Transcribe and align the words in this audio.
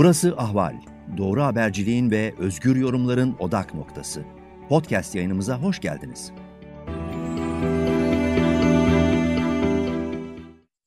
Burası 0.00 0.34
Ahval. 0.36 0.76
Doğru 1.16 1.42
haberciliğin 1.42 2.10
ve 2.10 2.34
özgür 2.38 2.76
yorumların 2.76 3.36
odak 3.38 3.74
noktası. 3.74 4.24
Podcast 4.68 5.14
yayınımıza 5.14 5.62
hoş 5.62 5.80
geldiniz. 5.80 6.32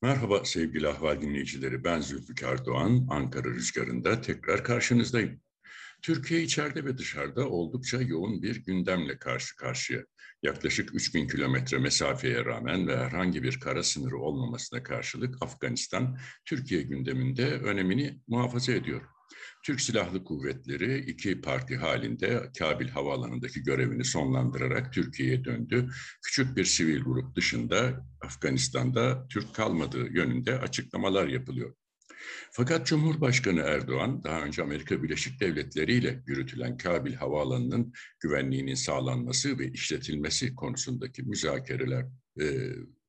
Merhaba 0.02 0.46
sevgili 0.46 0.88
Ahval 0.88 1.22
dinleyicileri. 1.22 1.84
Ben 1.84 2.00
Zülfikar 2.00 2.66
Doğan. 2.66 3.08
Ankara 3.10 3.50
Rüzgarı'nda 3.50 4.22
tekrar 4.22 4.64
karşınızdayım. 4.64 5.40
Türkiye 6.04 6.42
içeride 6.42 6.86
ve 6.86 6.98
dışarıda 6.98 7.50
oldukça 7.50 8.02
yoğun 8.02 8.42
bir 8.42 8.56
gündemle 8.56 9.18
karşı 9.18 9.56
karşıya. 9.56 10.04
Yaklaşık 10.44 10.96
3000 10.96 11.28
kilometre 11.28 11.78
mesafeye 11.78 12.46
rağmen 12.46 12.88
ve 12.88 12.98
herhangi 12.98 13.44
bir 13.44 13.60
kara 13.60 13.84
sınırı 13.84 14.18
olmamasına 14.18 14.84
karşılık 14.84 15.44
Afganistan, 15.44 16.18
Türkiye 16.46 16.82
gündeminde 16.82 17.52
önemini 17.52 18.22
muhafaza 18.28 18.72
ediyor. 18.72 19.02
Türk 19.66 19.82
Silahlı 19.82 20.24
Kuvvetleri 20.24 20.98
iki 20.98 21.42
parti 21.42 21.78
halinde 21.78 22.52
Kabil 22.60 22.90
Havaalanı'ndaki 22.90 23.64
görevini 23.64 24.06
sonlandırarak 24.06 24.94
Türkiye'ye 24.94 25.44
döndü. 25.44 25.90
Küçük 26.26 26.58
bir 26.58 26.66
sivil 26.66 27.02
grup 27.02 27.36
dışında 27.36 28.06
Afganistan'da 28.22 29.28
Türk 29.28 29.56
kalmadığı 29.56 30.08
yönünde 30.14 30.60
açıklamalar 30.60 31.28
yapılıyor. 31.28 31.76
Fakat 32.52 32.88
Cumhurbaşkanı 32.88 33.60
Erdoğan 33.60 34.24
daha 34.24 34.42
önce 34.42 34.64
Amerika 34.64 35.04
Birleşik 35.04 35.40
Devletleri 35.40 35.94
ile 35.94 36.24
yürütülen 36.28 36.78
Kabil 36.78 37.14
Havaalanı'nın 37.14 37.94
güvenliğinin 38.20 38.76
sağlanması 38.76 39.60
ve 39.60 39.72
işletilmesi 39.72 40.56
konusundaki 40.56 41.24
müzakereler 41.24 42.06
e, 42.42 42.46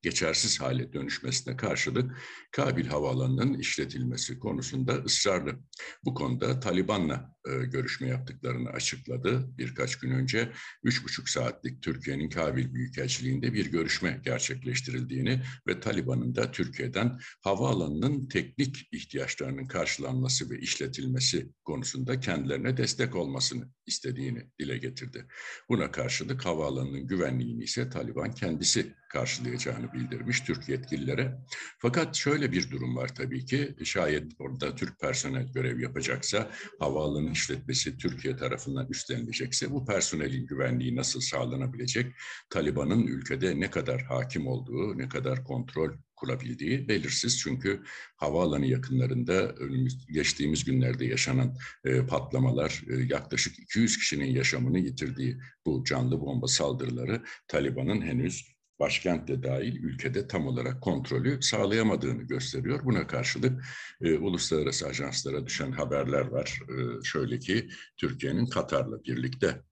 geçersiz 0.03 0.61
hale 0.61 0.93
dönüşmesine 0.93 1.57
karşılık 1.57 2.17
Kabil 2.53 2.87
Havaalanı'nın 2.87 3.59
işletilmesi 3.59 4.39
konusunda 4.39 4.93
ısrarlı. 4.95 5.61
Bu 6.05 6.15
konuda 6.15 6.61
Taliban'la 6.61 7.34
görüşme 7.45 8.09
yaptıklarını 8.09 8.71
açıkladı. 8.71 9.49
Birkaç 9.59 9.99
gün 9.99 10.11
önce 10.11 10.53
üç 10.83 11.05
buçuk 11.05 11.29
saatlik 11.29 11.83
Türkiye'nin 11.83 12.31
Kabil 12.31 12.75
Büyükelçiliğinde 12.75 13.53
bir 13.53 13.71
görüşme 13.71 14.21
gerçekleştirildiğini 14.25 15.43
ve 15.67 15.81
Taliban'ın 15.81 16.35
da 16.35 16.51
Türkiye'den 16.51 17.19
havaalanının 17.41 18.29
teknik 18.29 18.89
ihtiyaçlarının 18.93 19.67
karşılanması 19.67 20.51
ve 20.51 20.59
işletilmesi 20.59 21.53
konusunda 21.65 22.21
kendilerine 22.21 22.77
destek 22.77 23.17
olmasını 23.17 23.69
istediğini 23.87 24.51
dile 24.59 24.79
getirdi. 24.79 25.27
Buna 25.69 25.91
karşılık 25.91 26.45
havaalanının 26.45 27.07
güvenliğini 27.07 27.63
ise 27.63 27.91
Taliban 27.91 28.33
kendisi 28.33 28.95
karşılayacağını 29.15 29.93
bildirmiş 29.93 30.41
Türk 30.41 30.69
yetkililere. 30.69 31.39
Fakat 31.79 32.17
şöyle 32.17 32.53
bir 32.53 32.71
durum 32.71 32.97
var 32.97 33.15
tabii 33.15 33.45
ki 33.47 33.75
şayet 33.85 34.33
orada 34.39 34.75
Türk 34.75 35.01
personel 35.01 35.53
görev 35.53 35.81
yapacaksa 35.81 36.51
havaalanı 36.79 37.34
işletmesi 37.35 37.97
Türkiye 37.97 38.37
tarafından 38.37 38.89
üstlenilecekse 38.89 39.71
bu 39.71 39.87
personelin 39.87 40.47
güvenliği 40.47 40.97
nasıl 40.97 41.21
sağlanabilecek? 41.21 42.13
Taliban'ın 42.51 43.07
ülkede 43.07 43.61
ne 43.61 43.71
kadar 43.71 44.03
hakim 44.03 44.47
olduğu, 44.47 44.99
ne 44.99 45.09
kadar 45.09 45.45
kontrol 45.45 45.91
kurabildiği 46.17 46.89
belirsiz. 46.89 47.39
Çünkü 47.39 47.83
havaalanı 48.17 48.67
yakınlarında 48.67 49.49
önümüz, 49.49 50.07
geçtiğimiz 50.07 50.65
günlerde 50.65 51.07
yaşanan 51.07 51.57
e, 51.85 52.07
patlamalar, 52.07 52.83
e, 52.91 53.03
yaklaşık 53.03 53.59
200 53.59 53.99
kişinin 53.99 54.31
yaşamını 54.31 54.79
yitirdiği 54.79 55.39
bu 55.67 55.85
canlı 55.85 56.21
bomba 56.21 56.47
saldırıları 56.47 57.23
Taliban'ın 57.49 58.03
henüz 58.03 58.54
başkent 58.85 59.29
de 59.29 59.43
dahil 59.43 59.77
ülkede 59.77 60.29
tam 60.29 60.47
olarak 60.47 60.81
kontrolü 60.81 61.43
sağlayamadığını 61.43 62.23
gösteriyor. 62.23 62.85
Buna 62.85 63.07
karşılık 63.07 63.65
e, 64.01 64.19
uluslararası 64.19 64.87
ajanslara 64.87 65.47
düşen 65.47 65.73
haberler 65.73 66.27
var. 66.27 66.61
E, 66.69 67.05
şöyle 67.05 67.39
ki 67.39 67.69
Türkiye'nin 67.97 68.47
Katar'la 68.47 69.05
birlikte 69.05 69.63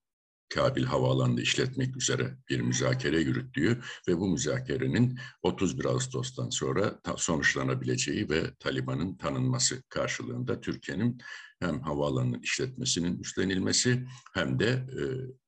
Kabil 0.49 0.84
Havaalanı'nı 0.84 1.41
işletmek 1.41 1.97
üzere 1.97 2.37
bir 2.49 2.61
müzakere 2.61 3.21
yürüttüğü 3.21 3.81
ve 4.09 4.19
bu 4.19 4.28
müzakerenin 4.28 5.19
31 5.43 5.84
Ağustos'tan 5.84 6.50
sonra 6.50 7.00
sonuçlanabileceği 7.17 8.31
ve 8.31 8.55
Taliban'ın 8.61 9.17
tanınması 9.17 9.83
karşılığında 9.89 10.61
Türkiye'nin 10.61 11.19
hem 11.61 11.81
havaalanının 11.81 12.41
işletmesinin 12.41 13.19
üstlenilmesi 13.21 14.06
hem 14.34 14.59
de 14.59 14.69
e, 14.69 15.03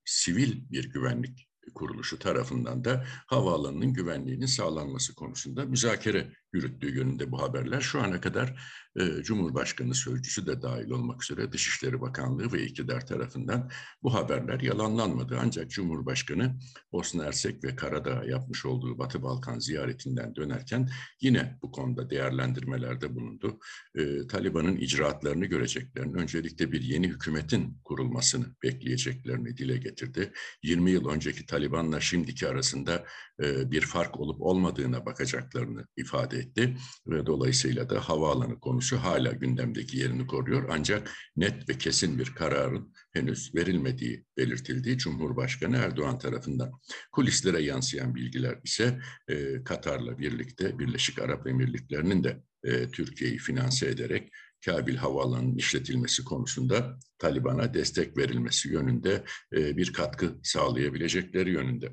sivil 0.05 0.71
bir 0.71 0.91
güvenlik 0.91 1.54
kuruluşu 1.75 2.19
tarafından 2.19 2.85
da 2.85 3.05
havaalanının 3.27 3.93
güvenliğinin 3.93 4.47
sağlanması 4.47 5.15
konusunda 5.15 5.65
müzakere 5.65 6.33
yürüttüğü 6.55 6.97
yönünde 6.97 7.33
bu 7.33 7.43
haberler. 7.43 7.81
Şu 7.81 8.01
ana 8.01 8.21
kadar 8.21 8.55
e, 8.97 9.23
Cumhurbaşkanı 9.23 9.95
Sözcüsü 9.95 10.47
de 10.47 10.63
dahil 10.63 10.91
olmak 10.91 11.23
üzere 11.23 11.53
Dışişleri 11.53 12.01
Bakanlığı 12.01 12.53
ve 12.53 12.63
iktidar 12.63 13.07
tarafından 13.07 13.71
bu 14.03 14.15
haberler 14.15 14.61
yalanlanmadı. 14.61 15.39
Ancak 15.43 15.71
Cumhurbaşkanı 15.71 16.57
Bosna 16.93 17.25
Hersek 17.25 17.65
ve 17.65 17.77
Karadağ 17.77 18.25
yapmış 18.25 18.67
olduğu 18.67 18.99
Batı 18.99 19.23
Balkan 19.23 19.59
ziyaretinden 19.59 20.37
dönerken 20.37 20.89
yine 21.21 21.59
bu 21.63 21.73
konuda 21.73 22.11
değerlendirmelerde 22.11 23.15
bulundu. 23.15 23.59
E, 23.95 24.27
Taliban'ın 24.27 24.77
icraatlarını 24.77 25.47
göreceklerini, 25.47 26.17
öncelikle 26.17 26.73
bir 26.73 26.83
yeni 26.83 27.09
hükümetin 27.09 27.79
kurulmasını 27.85 28.47
bekleyeceklerini 28.63 29.57
dile 29.57 29.77
getirdi. 29.77 30.33
20 30.63 30.91
yıl 30.91 31.09
önceki 31.09 31.47
Taliban'la 31.47 32.01
şimdiki 32.01 32.49
arasında 32.49 33.05
e, 33.43 33.71
bir 33.71 33.81
fark 33.81 34.21
olup 34.21 34.43
olmadığına 34.43 35.07
bakacaklarını 35.07 35.87
ifade 35.97 36.44
etti 36.45 36.77
ve 37.07 37.27
dolayısıyla 37.27 37.91
da 37.91 38.01
havaalanı 38.01 38.61
konusu 38.61 38.97
hala 38.97 39.33
gündemdeki 39.33 39.99
yerini 39.99 40.27
koruyor 40.27 40.69
ancak 40.71 41.11
net 41.37 41.69
ve 41.69 41.79
kesin 41.79 42.19
bir 42.19 42.35
kararın 42.35 42.93
henüz 43.13 43.55
verilmediği 43.55 44.25
belirtildiği 44.37 44.99
Cumhurbaşkanı 44.99 45.77
Erdoğan 45.77 46.19
tarafından. 46.19 46.73
Kulislere 47.13 47.63
yansıyan 47.63 48.15
bilgiler 48.15 48.59
ise 48.65 49.01
e, 49.29 49.65
Katar'la 49.65 50.19
birlikte 50.19 50.79
Birleşik 50.79 51.19
Arap 51.19 51.47
Emirlikleri'nin 51.47 52.25
de 52.25 52.43
e, 52.65 52.91
Türkiye'yi 52.91 53.39
finanse 53.39 53.87
ederek 53.87 54.33
Kabil 54.65 54.97
Havaalanı'nın 54.97 55.57
işletilmesi 55.57 56.25
konusunda 56.25 56.99
Taliban'a 57.19 57.75
destek 57.75 58.17
verilmesi 58.17 58.69
yönünde 58.69 59.25
e, 59.53 59.77
bir 59.77 59.93
katkı 59.93 60.39
sağlayabilecekleri 60.43 61.51
yönünde. 61.51 61.93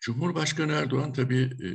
Cumhurbaşkanı 0.00 0.72
Erdoğan 0.72 1.12
tabii 1.12 1.42
e, 1.42 1.68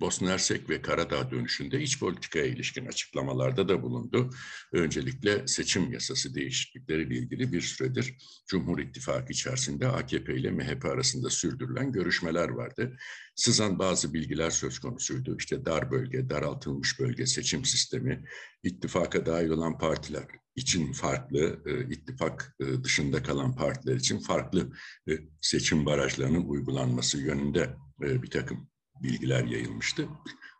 Bosna 0.00 0.30
Hersek 0.30 0.70
ve 0.70 0.82
Karadağ 0.82 1.30
dönüşünde 1.30 1.80
iç 1.80 2.00
politikaya 2.00 2.46
ilişkin 2.46 2.86
açıklamalarda 2.86 3.68
da 3.68 3.82
bulundu. 3.82 4.30
Öncelikle 4.72 5.46
seçim 5.46 5.92
yasası 5.92 6.34
değişiklikleriyle 6.34 7.14
ilgili 7.14 7.52
bir 7.52 7.60
süredir 7.60 8.16
Cumhur 8.46 8.78
İttifakı 8.78 9.32
içerisinde 9.32 9.88
AKP 9.88 10.36
ile 10.36 10.50
MHP 10.50 10.84
arasında 10.84 11.30
sürdürülen 11.30 11.92
görüşmeler 11.92 12.48
vardı. 12.48 12.96
Sızan 13.34 13.78
bazı 13.78 14.14
bilgiler 14.14 14.50
söz 14.50 14.78
konusuydu. 14.78 15.36
İşte 15.38 15.64
dar 15.64 15.90
bölge, 15.90 16.30
daraltılmış 16.30 17.00
bölge 17.00 17.26
seçim 17.26 17.64
sistemi, 17.64 18.24
ittifaka 18.62 19.26
dahil 19.26 19.48
olan 19.48 19.78
partiler 19.78 20.24
için 20.56 20.92
farklı, 20.92 21.62
e, 21.66 21.94
ittifak 21.94 22.56
e, 22.60 22.84
dışında 22.84 23.22
kalan 23.22 23.56
partiler 23.56 23.96
için 23.96 24.18
farklı 24.18 24.72
e, 25.08 25.12
seçim 25.40 25.86
barajlarının 25.86 26.44
uygulanması 26.44 27.18
yönünde 27.18 27.76
bir 28.00 28.30
takım 28.30 28.68
bilgiler 29.02 29.44
yayılmıştı. 29.44 30.08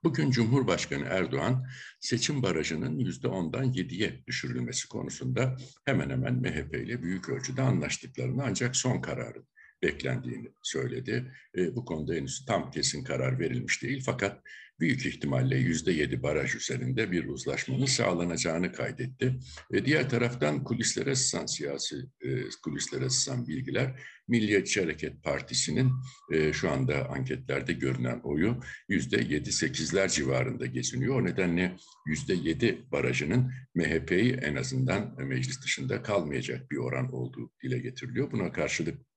Bugün 0.05 0.31
Cumhurbaşkanı 0.31 1.05
Erdoğan 1.05 1.67
seçim 2.01 2.43
barajının 2.43 2.99
yüzde 2.99 3.29
ondan 3.29 3.63
yediye 3.65 4.25
düşürülmesi 4.27 4.89
konusunda 4.89 5.57
hemen 5.85 6.11
hemen 6.11 6.35
MHP 6.35 6.75
ile 6.75 7.03
büyük 7.03 7.29
ölçüde 7.29 7.63
anlaştıklarını 7.63 8.45
ancak 8.45 8.77
son 8.77 9.01
kararın 9.01 9.47
beklendiğini 9.83 10.49
söyledi. 10.63 11.33
E, 11.59 11.77
bu 11.77 11.85
konuda 11.85 12.15
henüz 12.15 12.45
tam 12.45 12.71
kesin 12.71 13.05
karar 13.05 13.39
verilmiş 13.39 13.83
değil 13.83 14.03
fakat 14.07 14.43
büyük 14.81 15.07
ihtimalle 15.07 15.59
yüzde 15.59 15.93
yedi 15.93 16.23
baraj 16.23 16.55
üzerinde 16.55 17.13
bir 17.13 17.29
uzlaşmanın 17.29 17.87
sağlanacağını 17.87 18.73
kaydetti. 18.73 19.39
E, 19.73 19.85
diğer 19.85 20.11
taraftan 20.11 20.65
kulislere 20.65 21.15
sızan 21.15 21.47
siyasi, 21.47 21.97
e, 22.21 22.29
kulislere 22.65 23.11
sızan 23.11 23.49
bilgiler 23.49 24.01
Milliyetçi 24.29 24.81
Hareket 24.81 25.23
Partisi'nin 25.23 25.93
e, 26.33 26.53
şu 26.53 26.71
anda 26.71 27.09
anketlerde 27.09 27.73
görünen 27.73 28.21
oyu 28.21 28.61
yüzde 28.89 29.35
yedi 29.35 29.53
sekizler 29.53 30.09
civarında 30.09 30.67
geziniyor. 30.67 31.21
O 31.21 31.25
nedenle 31.25 31.77
yüzde 32.07 32.35
yedi 32.35 32.83
barajının 32.93 33.53
MHP'yi 33.75 34.33
en 34.33 34.55
azından 34.55 35.15
meclis 35.27 35.63
dışında 35.63 36.03
kalmayacak 36.03 36.71
bir 36.71 36.77
oran 36.77 37.13
olduğu 37.13 37.53
dile 37.63 37.79
getiriliyor. 37.79 38.33
Buna 38.33 38.53
karşılık 38.53 39.09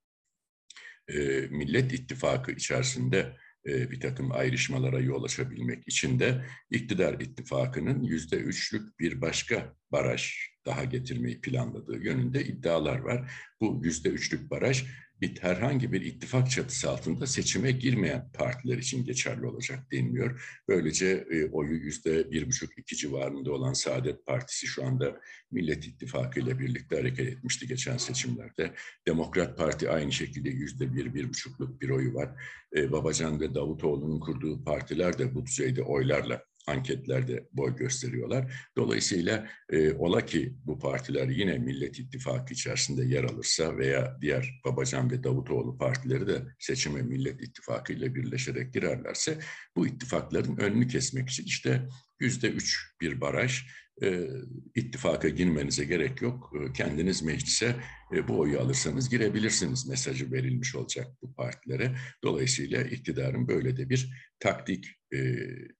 e, 1.07 1.17
Millet 1.49 1.93
İttifakı 1.93 2.51
içerisinde 2.51 3.37
e, 3.65 3.91
bir 3.91 3.99
takım 3.99 4.31
ayrışmalara 4.31 4.99
yol 4.99 5.23
açabilmek 5.23 5.87
için 5.87 6.19
de 6.19 6.45
iktidar 6.69 7.19
ittifakının 7.19 8.03
yüzde 8.03 8.35
üçlük 8.35 8.99
bir 8.99 9.21
başka 9.21 9.75
baraj 9.91 10.50
daha 10.65 10.83
getirmeyi 10.83 11.41
planladığı 11.41 12.03
yönünde 12.03 12.45
iddialar 12.45 12.99
var. 12.99 13.31
Bu 13.61 13.81
yüzde 13.83 14.09
üçlük 14.09 14.51
baraj 14.51 14.85
bir 15.21 15.37
herhangi 15.41 15.91
bir 15.91 16.01
ittifak 16.01 16.51
çatısı 16.51 16.89
altında 16.89 17.27
seçime 17.27 17.71
girmeyen 17.71 18.31
partiler 18.33 18.77
için 18.77 19.05
geçerli 19.05 19.45
olacak 19.45 19.91
deniliyor. 19.91 20.61
Böylece 20.67 21.25
e, 21.31 21.45
oyu 21.45 21.73
yüzde 21.73 22.31
bir 22.31 22.47
buçuk 22.47 22.77
iki 22.77 22.95
civarında 22.95 23.51
olan 23.51 23.73
Saadet 23.73 24.25
Partisi 24.25 24.67
şu 24.67 24.85
anda 24.85 25.19
Millet 25.51 25.87
İttifakı 25.87 26.39
ile 26.39 26.59
birlikte 26.59 26.95
hareket 26.95 27.27
etmişti 27.27 27.67
geçen 27.67 27.97
seçimlerde. 27.97 28.73
Demokrat 29.07 29.57
Parti 29.57 29.89
aynı 29.89 30.11
şekilde 30.11 30.49
yüzde 30.49 30.93
bir, 30.93 31.13
bir 31.13 31.29
buçukluk 31.29 31.81
bir 31.81 31.89
oyu 31.89 32.13
var. 32.13 32.29
E, 32.75 32.91
Babacan 32.91 33.39
ve 33.39 33.55
Davutoğlu'nun 33.55 34.19
kurduğu 34.19 34.63
partiler 34.63 35.17
de 35.19 35.35
bu 35.35 35.45
düzeyde 35.45 35.83
oylarla 35.83 36.50
anketlerde 36.67 37.47
boy 37.51 37.75
gösteriyorlar. 37.75 38.53
Dolayısıyla 38.77 39.47
e, 39.69 39.93
ola 39.93 40.25
ki 40.25 40.55
bu 40.65 40.79
partiler 40.79 41.27
yine 41.27 41.57
Millet 41.57 41.99
İttifakı 41.99 42.53
içerisinde 42.53 43.05
yer 43.05 43.23
alırsa 43.23 43.77
veya 43.77 44.17
diğer 44.21 44.61
Babacan 44.65 45.11
ve 45.11 45.23
Davutoğlu 45.23 45.77
partileri 45.77 46.27
de 46.27 46.41
seçime 46.59 47.01
Millet 47.01 47.41
İttifakı 47.41 47.93
ile 47.93 48.15
birleşerek 48.15 48.73
girerlerse 48.73 49.39
bu 49.75 49.87
ittifakların 49.87 50.57
önünü 50.57 50.87
kesmek 50.87 51.29
için 51.29 51.45
işte 51.45 51.87
yüzde 52.19 52.49
üç 52.49 52.95
bir 53.01 53.21
baraj 53.21 53.61
e, 54.03 54.27
ittifaka 54.75 55.29
girmenize 55.29 55.85
gerek 55.85 56.21
yok. 56.21 56.53
E, 56.61 56.73
kendiniz 56.73 57.23
meclise 57.23 57.75
e, 58.15 58.27
bu 58.27 58.39
oyu 58.39 58.59
alırsanız 58.59 59.09
girebilirsiniz 59.09 59.87
mesajı 59.87 60.31
verilmiş 60.31 60.75
olacak 60.75 61.07
bu 61.21 61.33
partilere. 61.33 61.95
Dolayısıyla 62.23 62.81
iktidarın 62.81 63.47
böyle 63.47 63.77
de 63.77 63.89
bir 63.89 64.09
taktik 64.39 64.85
e, 65.13 65.35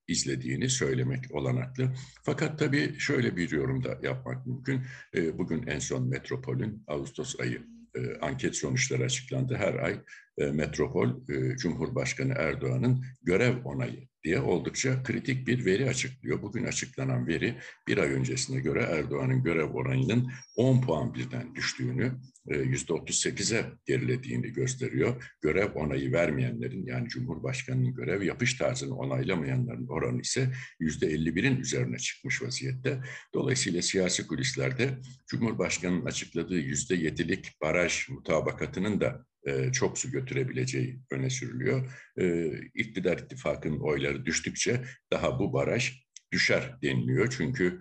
izlediğini 0.08 0.68
söylemek 0.68 1.34
olanaklı. 1.34 1.94
Fakat 2.22 2.58
tabii 2.58 2.94
şöyle 2.98 3.36
bir 3.36 3.50
yorum 3.50 3.84
da 3.84 3.98
yapmak 4.02 4.46
mümkün. 4.46 4.80
E, 5.14 5.38
bugün 5.38 5.66
en 5.66 5.78
son 5.78 6.08
Metropol'ün 6.08 6.84
Ağustos 6.86 7.40
ayı 7.40 7.62
e, 7.94 8.18
anket 8.20 8.56
sonuçları 8.56 9.04
açıklandı. 9.04 9.54
Her 9.54 9.74
ay 9.74 10.00
e, 10.38 10.46
Metropol 10.46 11.08
e, 11.28 11.56
Cumhurbaşkanı 11.56 12.32
Erdoğan'ın 12.32 13.04
görev 13.22 13.64
onayı 13.64 14.11
diye 14.24 14.40
oldukça 14.40 15.02
kritik 15.02 15.46
bir 15.46 15.64
veri 15.64 15.88
açıklıyor. 15.88 16.42
Bugün 16.42 16.64
açıklanan 16.64 17.26
veri 17.26 17.58
bir 17.88 17.98
ay 17.98 18.12
öncesine 18.12 18.60
göre 18.60 18.82
Erdoğan'ın 18.82 19.42
görev 19.42 19.70
oranının 19.70 20.32
10 20.56 20.80
puan 20.80 21.14
birden 21.14 21.54
düştüğünü, 21.54 22.12
%38'e 22.46 23.58
e, 23.58 23.64
gerilediğini 23.86 24.52
gösteriyor. 24.52 25.34
Görev 25.40 25.74
onayı 25.74 26.12
vermeyenlerin 26.12 26.86
yani 26.86 27.08
Cumhurbaşkanı'nın 27.08 27.94
görev 27.94 28.22
yapış 28.22 28.54
tarzını 28.54 28.96
onaylamayanların 28.96 29.86
oranı 29.86 30.20
ise 30.20 30.52
%51'in 30.80 31.56
üzerine 31.56 31.98
çıkmış 31.98 32.42
vaziyette. 32.42 33.00
Dolayısıyla 33.34 33.82
siyasi 33.82 34.26
kulislerde 34.26 34.98
Cumhurbaşkanı'nın 35.26 36.06
açıkladığı 36.06 36.60
%7'lik 36.60 37.60
baraj 37.60 38.08
mutabakatının 38.08 39.00
da 39.00 39.26
çok 39.72 39.98
su 39.98 40.10
götürebileceği 40.10 41.00
öne 41.10 41.30
sürülüyor. 41.30 41.92
E, 42.20 42.52
ittifakının 42.74 43.80
oyları 43.80 44.26
düştükçe 44.26 44.84
daha 45.12 45.38
bu 45.38 45.52
baraj 45.52 46.02
düşer 46.32 46.76
deniliyor. 46.82 47.34
Çünkü 47.36 47.80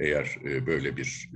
eğer 0.00 0.36
böyle 0.66 0.96
bir 0.96 1.30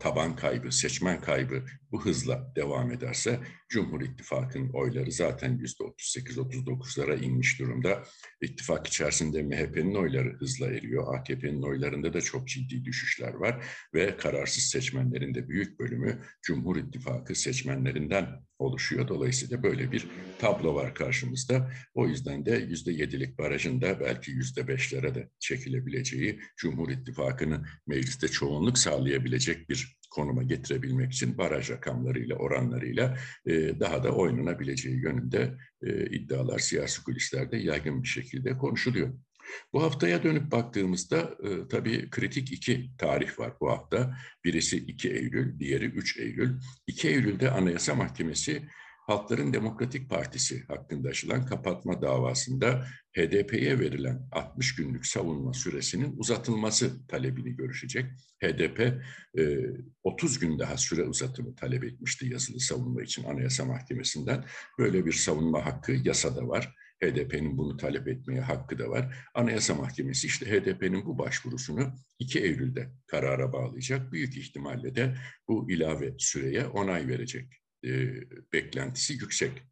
taban 0.00 0.36
kaybı, 0.36 0.72
seçmen 0.72 1.20
kaybı 1.20 1.64
bu 1.90 2.04
hızla 2.04 2.52
devam 2.56 2.92
ederse 2.92 3.40
Cumhur 3.68 4.00
İttifakı'nın 4.00 4.70
oyları 4.72 5.12
zaten 5.12 5.58
yüzde 5.58 5.84
38-39'lara 5.84 7.24
inmiş 7.24 7.60
durumda. 7.60 8.02
İttifak 8.40 8.86
içerisinde 8.86 9.42
MHP'nin 9.42 9.94
oyları 9.94 10.32
hızla 10.32 10.66
eriyor. 10.66 11.14
AKP'nin 11.14 11.62
oylarında 11.62 12.12
da 12.12 12.20
çok 12.20 12.48
ciddi 12.48 12.84
düşüşler 12.84 13.34
var 13.34 13.64
ve 13.94 14.16
kararsız 14.16 14.64
seçmenlerin 14.64 15.34
de 15.34 15.48
büyük 15.48 15.80
bölümü 15.80 16.22
Cumhur 16.42 16.76
İttifakı 16.76 17.34
seçmenlerinden 17.34 18.46
oluşuyor. 18.58 19.08
Dolayısıyla 19.08 19.62
böyle 19.62 19.92
bir 19.92 20.06
tablo 20.38 20.74
var 20.74 20.94
karşımızda. 20.94 21.70
O 21.94 22.08
yüzden 22.08 22.46
de 22.46 22.66
yüzde 22.68 22.92
yedilik 22.92 23.38
barajında 23.38 24.00
belki 24.00 24.30
yüzde 24.30 24.68
beşlere 24.68 25.14
de 25.14 25.30
çekilebileceği 25.38 26.40
Cumhur 26.56 26.90
İttifakı'nın 26.90 27.66
mecliste 27.86 28.28
çoğunluk 28.28 28.78
sağlayabilecek 28.78 29.68
bir 29.68 29.98
konuma 30.16 30.42
getirebilmek 30.42 31.12
için 31.12 31.38
baraj 31.38 31.70
rakamlarıyla, 31.70 32.36
oranlarıyla 32.36 33.18
e, 33.46 33.80
daha 33.80 34.04
da 34.04 34.10
oynanabileceği 34.10 35.00
yönünde 35.02 35.54
e, 35.82 36.06
iddialar 36.06 36.58
siyasi 36.58 37.04
kulislerde 37.04 37.56
yaygın 37.56 38.02
bir 38.02 38.08
şekilde 38.08 38.58
konuşuluyor. 38.58 39.14
Bu 39.72 39.82
haftaya 39.82 40.22
dönüp 40.22 40.52
baktığımızda 40.52 41.18
e, 41.18 41.68
tabii 41.68 42.10
kritik 42.10 42.52
iki 42.52 42.90
tarih 42.98 43.38
var 43.38 43.52
bu 43.60 43.70
hafta. 43.70 44.16
Birisi 44.44 44.76
2 44.76 45.10
Eylül, 45.10 45.58
diğeri 45.58 45.84
3 45.84 46.18
Eylül. 46.18 46.60
2 46.86 47.08
Eylül'de 47.08 47.50
Anayasa 47.50 47.94
Mahkemesi 47.94 48.68
Halkların 49.06 49.52
Demokratik 49.52 50.10
Partisi 50.10 50.64
hakkında 50.64 51.08
açılan 51.08 51.46
kapatma 51.46 52.02
davasında 52.02 52.86
HDP'ye 53.16 53.80
verilen 53.80 54.28
60 54.32 54.74
günlük 54.74 55.06
savunma 55.06 55.52
süresinin 55.52 56.14
uzatılması 56.18 57.06
talebini 57.06 57.56
görüşecek. 57.56 58.06
HDP 58.44 59.02
30 60.02 60.36
e, 60.36 60.40
gün 60.40 60.58
daha 60.58 60.76
süre 60.76 61.02
uzatımı 61.02 61.54
talep 61.54 61.84
etmişti 61.84 62.26
yazılı 62.28 62.60
savunma 62.60 63.02
için 63.02 63.24
Anayasa 63.24 63.64
Mahkemesi'nden. 63.64 64.44
Böyle 64.78 65.06
bir 65.06 65.12
savunma 65.12 65.66
hakkı 65.66 65.92
yasada 65.92 66.48
var. 66.48 66.74
HDP'nin 67.04 67.58
bunu 67.58 67.76
talep 67.76 68.08
etmeye 68.08 68.40
hakkı 68.40 68.78
da 68.78 68.88
var. 68.88 69.16
Anayasa 69.34 69.74
Mahkemesi 69.74 70.26
işte 70.26 70.46
HDP'nin 70.46 71.06
bu 71.06 71.18
başvurusunu 71.18 71.94
2 72.18 72.40
Eylül'de 72.40 72.90
karara 73.06 73.52
bağlayacak. 73.52 74.12
Büyük 74.12 74.36
ihtimalle 74.36 74.94
de 74.94 75.16
bu 75.48 75.70
ilave 75.70 76.14
süreye 76.18 76.66
onay 76.66 77.08
verecek 77.08 77.65
e, 77.84 77.90
beklentisi 78.52 79.12
yüksek 79.12 79.62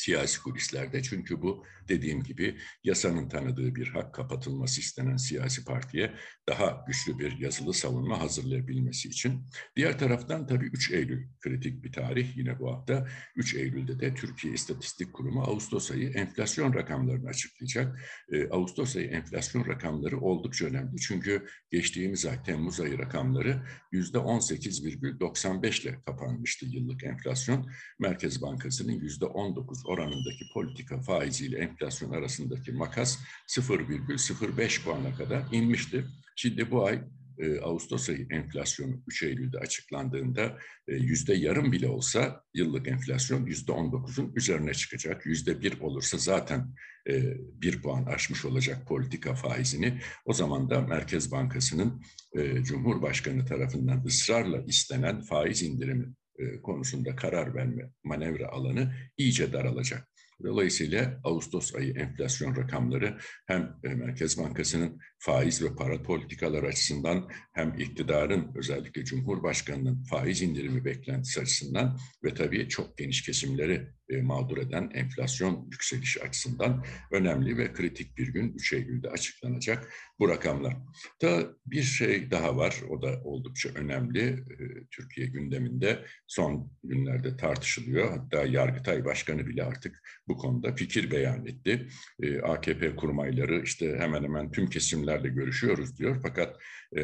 siyasi 0.00 0.42
kulislerde. 0.42 1.02
Çünkü 1.02 1.42
bu 1.42 1.64
dediğim 1.88 2.22
gibi 2.22 2.58
yasanın 2.84 3.28
tanıdığı 3.28 3.74
bir 3.74 3.88
hak 3.88 4.14
kapatılması 4.14 4.80
istenen 4.80 5.16
siyasi 5.16 5.64
partiye 5.64 6.14
daha 6.48 6.84
güçlü 6.86 7.18
bir 7.18 7.38
yazılı 7.38 7.74
savunma 7.74 8.20
hazırlayabilmesi 8.20 9.08
için. 9.08 9.46
Diğer 9.76 9.98
taraftan 9.98 10.46
tabii 10.46 10.66
3 10.66 10.90
Eylül 10.90 11.28
kritik 11.40 11.84
bir 11.84 11.92
tarih 11.92 12.36
yine 12.36 12.58
bu 12.58 12.72
hafta. 12.72 13.08
3 13.36 13.54
Eylül'de 13.54 14.00
de 14.00 14.14
Türkiye 14.14 14.54
İstatistik 14.54 15.12
Kurumu 15.12 15.42
Ağustos 15.42 15.90
ayı 15.90 16.10
enflasyon 16.10 16.74
rakamlarını 16.74 17.28
açıklayacak. 17.28 18.00
Ee, 18.32 18.48
Ağustos 18.48 18.96
ayı 18.96 19.08
enflasyon 19.08 19.66
rakamları 19.66 20.20
oldukça 20.20 20.66
önemli. 20.66 20.96
Çünkü 21.00 21.46
geçtiğimiz 21.70 22.26
ay 22.26 22.42
Temmuz 22.42 22.80
ayı 22.80 22.98
rakamları 22.98 23.62
%18,95 23.92 25.82
ile 25.82 26.02
kapanmıştı 26.06 26.66
yıllık 26.66 27.04
enflasyon. 27.04 27.70
Merkez 27.98 28.42
Bankası'nın 28.42 28.92
%19 28.92 29.89
oranındaki 29.90 30.44
politika 30.54 31.00
faiziyle 31.00 31.58
enflasyon 31.58 32.10
arasındaki 32.12 32.72
makas 32.72 33.18
0,05 33.48 34.84
puana 34.84 35.14
kadar 35.14 35.42
inmişti. 35.52 36.04
Şimdi 36.36 36.70
bu 36.70 36.86
ay 36.86 37.02
e, 37.38 37.60
Ağustos 37.60 38.08
ayı 38.08 38.26
enflasyonu 38.30 39.02
3 39.06 39.22
Eylül'de 39.22 39.58
açıklandığında 39.58 40.58
e, 40.88 40.94
yüzde 40.94 41.34
yarım 41.34 41.72
bile 41.72 41.88
olsa 41.88 42.44
yıllık 42.54 42.88
enflasyon 42.88 43.46
yüzde 43.46 43.72
19'un 43.72 44.32
üzerine 44.36 44.74
çıkacak. 44.74 45.26
Yüzde 45.26 45.62
bir 45.62 45.80
olursa 45.80 46.18
zaten 46.18 46.74
e, 47.08 47.34
bir 47.38 47.82
puan 47.82 48.04
aşmış 48.04 48.44
olacak 48.44 48.86
politika 48.86 49.34
faizini. 49.34 50.00
O 50.24 50.32
zaman 50.32 50.70
da 50.70 50.80
Merkez 50.80 51.32
Bankası'nın 51.32 52.02
e, 52.36 52.64
Cumhurbaşkanı 52.64 53.44
tarafından 53.44 54.04
ısrarla 54.04 54.64
istenen 54.66 55.20
faiz 55.20 55.62
indirimi 55.62 56.14
konusunda 56.62 57.16
karar 57.16 57.54
verme 57.54 57.90
manevra 58.04 58.48
alanı 58.48 58.94
iyice 59.16 59.52
daralacak. 59.52 60.08
Dolayısıyla 60.44 61.20
Ağustos 61.24 61.74
ayı 61.74 61.94
enflasyon 61.94 62.56
rakamları 62.56 63.18
hem 63.46 63.76
e, 63.84 63.88
Merkez 63.88 64.38
Bankası'nın 64.38 64.98
faiz 65.20 65.62
ve 65.62 65.74
para 65.74 66.02
politikalar 66.02 66.62
açısından 66.62 67.28
hem 67.52 67.74
iktidarın 67.78 68.52
özellikle 68.54 69.04
Cumhurbaşkanı'nın 69.04 70.04
faiz 70.04 70.42
indirimi 70.42 70.84
beklentisi 70.84 71.40
açısından 71.40 71.98
ve 72.24 72.34
tabii 72.34 72.68
çok 72.68 72.98
geniş 72.98 73.22
kesimleri 73.22 73.88
e, 74.10 74.22
mağdur 74.22 74.58
eden 74.58 74.90
enflasyon 74.94 75.68
yükselişi 75.72 76.22
açısından 76.22 76.84
önemli 77.12 77.58
ve 77.58 77.72
kritik 77.72 78.18
bir 78.18 78.28
gün 78.28 78.52
3 78.54 78.72
Eylül'de 78.72 79.08
açıklanacak 79.08 79.92
bu 80.18 80.28
rakamlar. 80.28 80.76
Da 81.22 81.56
bir 81.66 81.82
şey 81.82 82.30
daha 82.30 82.56
var, 82.56 82.80
o 82.90 83.02
da 83.02 83.20
oldukça 83.24 83.68
önemli. 83.74 84.20
E, 84.20 84.86
Türkiye 84.90 85.26
gündeminde 85.26 86.04
son 86.26 86.72
günlerde 86.84 87.36
tartışılıyor. 87.36 88.10
Hatta 88.10 88.46
Yargıtay 88.46 89.04
Başkanı 89.04 89.46
bile 89.46 89.64
artık 89.64 90.02
bu 90.28 90.36
konuda 90.36 90.74
fikir 90.74 91.10
beyan 91.10 91.46
etti. 91.46 91.88
E, 92.22 92.40
AKP 92.40 92.96
kurmayları 92.96 93.62
işte 93.62 93.96
hemen 93.98 94.22
hemen 94.22 94.50
tüm 94.50 94.70
kesimlerle 95.10 95.28
görüşüyoruz 95.28 95.98
diyor. 95.98 96.16
Fakat 96.22 96.56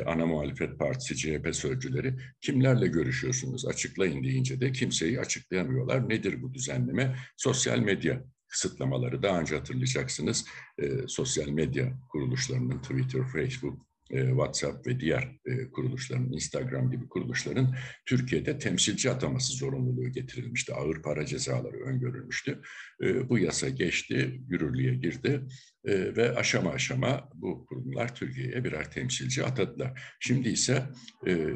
ana 0.06 0.26
muhalefet 0.26 0.78
partisi 0.78 1.16
CHP 1.16 1.54
sözcüleri 1.54 2.14
kimlerle 2.40 2.86
görüşüyorsunuz 2.86 3.66
açıklayın 3.66 4.24
deyince 4.24 4.60
de 4.60 4.72
kimseyi 4.72 5.20
açıklayamıyorlar. 5.20 6.08
Nedir 6.08 6.42
bu 6.42 6.54
düzenleme? 6.54 7.16
sosyal 7.36 7.78
medya 7.78 8.24
kısıtlamaları. 8.48 9.22
Daha 9.22 9.40
önce 9.40 9.56
hatırlayacaksınız 9.56 10.44
e, 10.78 10.88
sosyal 11.08 11.48
medya 11.48 11.92
kuruluşlarının 12.10 12.78
Twitter, 12.82 13.22
Facebook, 13.32 13.86
e, 14.10 14.26
WhatsApp 14.28 14.86
ve 14.86 15.00
diğer 15.00 15.38
e, 15.46 15.70
kuruluşların, 15.70 16.32
Instagram 16.32 16.90
gibi 16.90 17.08
kuruluşların 17.08 17.74
Türkiye'de 18.06 18.58
temsilci 18.58 19.10
ataması 19.10 19.52
zorunluluğu 19.52 20.12
getirilmişti. 20.12 20.74
Ağır 20.74 21.02
para 21.02 21.26
cezaları 21.26 21.76
öngörülmüştü. 21.76 22.60
E, 23.02 23.28
bu 23.28 23.38
yasa 23.38 23.68
geçti, 23.68 24.40
yürürlüğe 24.48 24.94
girdi 24.94 25.42
ve 25.86 26.36
aşama 26.36 26.70
aşama 26.70 27.28
bu 27.34 27.66
kurumlar 27.66 28.14
Türkiye'ye 28.14 28.64
birer 28.64 28.90
temsilci 28.90 29.44
atadılar. 29.44 30.16
Şimdi 30.20 30.48
ise 30.48 30.82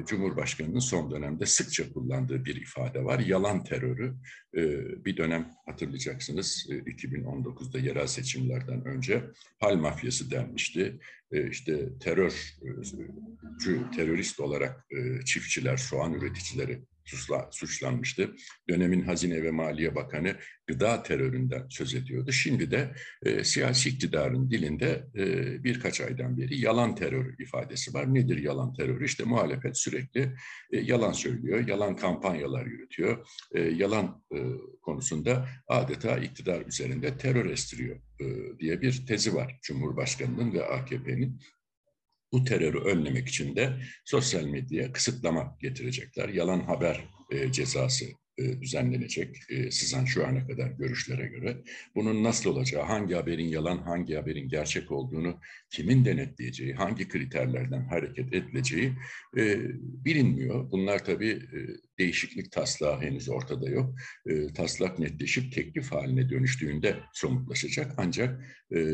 Cumhurbaşkanı'nın 0.06 0.78
son 0.78 1.10
dönemde 1.10 1.46
sıkça 1.46 1.92
kullandığı 1.92 2.44
bir 2.44 2.56
ifade 2.56 3.04
var. 3.04 3.18
Yalan 3.18 3.64
terörü. 3.64 4.14
Bir 5.04 5.16
dönem 5.16 5.50
hatırlayacaksınız 5.66 6.66
2019'da 6.70 7.78
yerel 7.78 8.06
seçimlerden 8.06 8.84
önce 8.84 9.24
hal 9.60 9.76
mafyası 9.76 10.30
denmişti. 10.30 10.98
İşte 11.50 11.98
terör 11.98 12.54
terörist 13.96 14.40
olarak 14.40 14.86
çiftçiler, 15.24 15.76
soğan 15.76 16.12
üreticileri 16.12 16.82
suçla, 17.10 17.48
suçlanmıştı. 17.50 18.34
Dönemin 18.68 19.02
Hazine 19.02 19.42
ve 19.42 19.50
Maliye 19.50 19.94
Bakanı 19.94 20.36
gıda 20.66 21.02
teröründen 21.02 21.66
söz 21.68 21.94
ediyordu. 21.94 22.32
Şimdi 22.32 22.70
de 22.70 22.94
e, 23.24 23.44
siyasi 23.44 23.88
iktidarın 23.88 24.50
dilinde 24.50 25.06
e, 25.16 25.24
birkaç 25.64 26.00
aydan 26.00 26.36
beri 26.36 26.60
yalan 26.60 26.94
terör 26.94 27.38
ifadesi 27.38 27.94
var. 27.94 28.14
Nedir 28.14 28.38
yalan 28.38 28.74
terör? 28.74 29.00
İşte 29.00 29.24
muhalefet 29.24 29.78
sürekli 29.78 30.32
e, 30.72 30.80
yalan 30.80 31.12
söylüyor, 31.12 31.68
yalan 31.68 31.96
kampanyalar 31.96 32.66
yürütüyor, 32.66 33.26
e, 33.54 33.60
yalan 33.60 34.24
e, 34.34 34.38
konusunda 34.82 35.48
adeta 35.68 36.18
iktidar 36.18 36.66
üzerinde 36.66 37.18
terör 37.18 37.46
estiriyor 37.50 37.96
e, 38.20 38.58
diye 38.58 38.82
bir 38.82 39.06
tezi 39.06 39.34
var 39.34 39.58
Cumhurbaşkanı'nın 39.62 40.52
ve 40.52 40.64
AKP'nin 40.64 41.40
bu 42.32 42.44
terörü 42.44 42.78
önlemek 42.78 43.28
için 43.28 43.56
de 43.56 43.76
sosyal 44.04 44.44
medyaya 44.44 44.92
kısıtlama 44.92 45.56
getirecekler. 45.60 46.28
Yalan 46.28 46.60
haber 46.60 47.04
e, 47.30 47.52
cezası 47.52 48.04
e, 48.40 48.60
düzenlenecek 48.60 49.36
e, 49.48 49.70
sızan 49.70 50.04
şu 50.04 50.26
ana 50.26 50.46
kadar 50.46 50.70
görüşlere 50.70 51.26
göre. 51.26 51.56
Bunun 51.94 52.24
nasıl 52.24 52.50
olacağı, 52.50 52.82
hangi 52.82 53.14
haberin 53.14 53.48
yalan, 53.48 53.78
hangi 53.78 54.14
haberin 54.14 54.48
gerçek 54.48 54.90
olduğunu 54.90 55.40
kimin 55.70 56.04
denetleyeceği, 56.04 56.74
hangi 56.74 57.08
kriterlerden 57.08 57.84
hareket 57.84 58.34
edileceği 58.34 58.92
e, 59.36 59.58
bilinmiyor. 60.04 60.70
Bunlar 60.70 61.04
tabii 61.04 61.30
e, 61.30 61.58
değişiklik 61.98 62.52
taslağı 62.52 63.00
henüz 63.00 63.28
ortada 63.28 63.68
yok. 63.68 63.94
Taslak 64.54 64.98
netleşip 64.98 65.52
teklif 65.52 65.92
haline 65.92 66.30
dönüştüğünde 66.30 66.96
somutlaşacak. 67.12 67.94
Ancak 67.96 68.44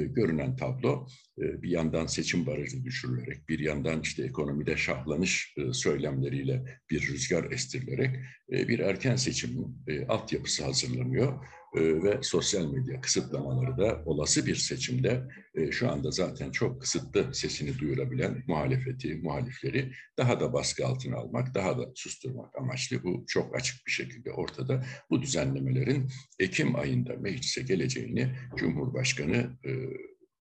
görünen 0.06 0.56
tablo 0.56 1.08
bir 1.38 1.70
yandan 1.70 2.06
seçim 2.06 2.46
barajı 2.46 2.84
düşürülerek, 2.84 3.48
bir 3.48 3.58
yandan 3.58 4.00
işte 4.00 4.22
ekonomide 4.22 4.76
şahlanış 4.76 5.54
söylemleriyle 5.72 6.80
bir 6.90 7.08
rüzgar 7.08 7.50
estirilerek 7.52 8.16
bir 8.48 8.78
erken 8.78 9.16
seçimin 9.36 9.78
e, 9.88 10.06
altyapısı 10.06 10.64
hazırlanıyor. 10.64 11.32
Ee, 11.76 12.02
ve 12.02 12.18
sosyal 12.22 12.72
medya 12.72 13.00
kısıtlamaları 13.00 13.78
da 13.78 14.02
olası 14.06 14.46
bir 14.46 14.54
seçimde 14.54 15.28
e, 15.54 15.72
şu 15.72 15.90
anda 15.90 16.10
zaten 16.10 16.50
çok 16.50 16.80
kısıtlı 16.80 17.34
sesini 17.34 17.78
duyurabilen 17.78 18.44
muhalefeti, 18.46 19.14
muhalifleri 19.14 19.92
daha 20.18 20.40
da 20.40 20.52
baskı 20.52 20.86
altına 20.86 21.16
almak, 21.16 21.54
daha 21.54 21.78
da 21.78 21.92
susturmak 21.94 22.56
amaçlı. 22.58 23.04
Bu 23.04 23.24
çok 23.26 23.56
açık 23.56 23.86
bir 23.86 23.92
şekilde 23.92 24.32
ortada. 24.32 24.84
Bu 25.10 25.22
düzenlemelerin 25.22 26.08
Ekim 26.38 26.76
ayında 26.76 27.16
meclise 27.16 27.62
geleceğini 27.62 28.30
Cumhurbaşkanı 28.56 29.58
e, 29.64 29.70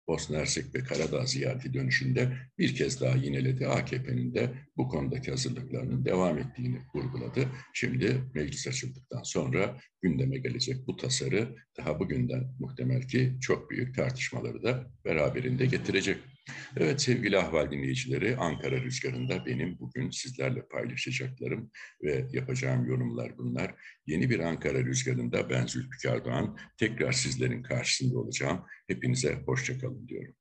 Bosna 0.08 0.38
Hersek 0.38 0.76
ve 0.76 0.80
Karadağ 0.80 1.26
ziyareti 1.26 1.74
dönüşünde 1.74 2.38
bir 2.58 2.76
kez 2.76 3.02
daha 3.02 3.16
yineledi. 3.16 3.68
AKP'nin 3.68 4.34
de 4.34 4.54
bu 4.78 4.88
konudaki 4.88 5.32
hazırlıklarının 5.32 6.06
devam 6.06 6.38
ettiğini 6.38 6.82
vurguladı. 6.96 7.50
Şimdi 7.74 8.24
meclis 8.34 8.68
açıldıktan 8.68 9.24
sonra 9.24 9.80
gündeme 10.02 10.38
gelecek 10.38 10.88
bu 10.88 10.98
tasarı 10.98 11.56
daha 11.78 12.00
bugünden 12.00 12.44
muhtemel 12.60 13.02
ki 13.02 13.38
çok 13.42 13.70
büyük 13.70 13.96
tartışmaları 13.96 14.64
da 14.64 14.92
beraberinde 15.06 15.66
getirecek. 15.66 16.18
Evet 16.78 17.02
sevgili 17.02 17.38
ahval 17.38 17.72
dinleyicileri, 17.72 18.38
Ankara 18.38 18.82
Rüzgarı'nda 18.82 19.46
benim 19.46 19.80
bugün 19.80 20.10
sizlerle 20.10 20.68
paylaşacaklarım 20.68 21.72
ve 22.04 22.28
yapacağım 22.32 22.86
yorumlar 22.86 23.38
bunlar. 23.38 23.76
Yeni 24.06 24.30
bir 24.30 24.40
Ankara 24.40 24.80
Rüzgarı'nda 24.80 25.50
ben 25.50 25.66
Zülfikar 25.66 26.26
Doğan 26.26 26.58
tekrar 26.78 27.12
sizlerin 27.12 27.64
karşısında 27.64 28.20
olacağım. 28.20 28.66
Hepinize 28.88 29.44
hoşçakalın 29.46 30.08
diyorum. 30.08 30.36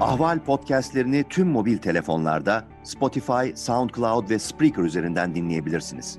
Ahval 0.00 0.44
podcastlerini 0.44 1.24
tüm 1.30 1.48
mobil 1.48 1.78
telefonlarda 1.78 2.68
Spotify, 2.84 3.54
SoundCloud 3.54 4.30
ve 4.30 4.38
Spreaker 4.38 4.82
üzerinden 4.82 5.34
dinleyebilirsiniz. 5.34 6.18